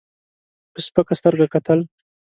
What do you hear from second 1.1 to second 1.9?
سترګه کتل.